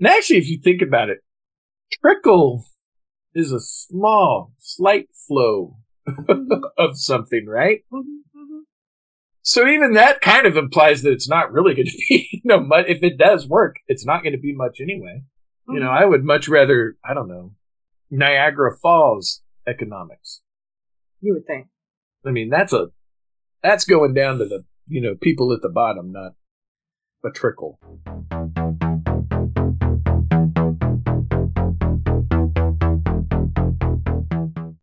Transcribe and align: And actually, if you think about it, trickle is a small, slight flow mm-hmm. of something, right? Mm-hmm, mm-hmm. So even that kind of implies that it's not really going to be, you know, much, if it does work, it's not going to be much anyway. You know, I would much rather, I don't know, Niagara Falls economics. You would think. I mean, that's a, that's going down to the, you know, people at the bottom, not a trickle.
And 0.00 0.08
actually, 0.08 0.38
if 0.38 0.48
you 0.48 0.58
think 0.58 0.80
about 0.80 1.10
it, 1.10 1.18
trickle 2.00 2.64
is 3.34 3.52
a 3.52 3.60
small, 3.60 4.52
slight 4.58 5.08
flow 5.28 5.76
mm-hmm. 6.08 6.52
of 6.78 6.98
something, 6.98 7.46
right? 7.46 7.80
Mm-hmm, 7.92 8.40
mm-hmm. 8.40 8.60
So 9.42 9.68
even 9.68 9.92
that 9.92 10.22
kind 10.22 10.46
of 10.46 10.56
implies 10.56 11.02
that 11.02 11.12
it's 11.12 11.28
not 11.28 11.52
really 11.52 11.74
going 11.74 11.86
to 11.90 11.98
be, 12.08 12.28
you 12.32 12.40
know, 12.44 12.60
much, 12.60 12.86
if 12.88 13.02
it 13.02 13.18
does 13.18 13.46
work, 13.46 13.76
it's 13.88 14.06
not 14.06 14.22
going 14.22 14.32
to 14.32 14.40
be 14.40 14.54
much 14.54 14.80
anyway. 14.80 15.22
You 15.68 15.78
know, 15.78 15.90
I 15.90 16.04
would 16.04 16.24
much 16.24 16.48
rather, 16.48 16.96
I 17.08 17.14
don't 17.14 17.28
know, 17.28 17.52
Niagara 18.10 18.76
Falls 18.76 19.40
economics. 19.68 20.40
You 21.20 21.34
would 21.34 21.46
think. 21.46 21.68
I 22.26 22.32
mean, 22.32 22.48
that's 22.48 22.72
a, 22.72 22.88
that's 23.62 23.84
going 23.84 24.12
down 24.12 24.38
to 24.38 24.46
the, 24.46 24.64
you 24.88 25.00
know, 25.00 25.14
people 25.14 25.52
at 25.52 25.62
the 25.62 25.68
bottom, 25.68 26.10
not 26.10 26.32
a 27.24 27.30
trickle. 27.30 27.78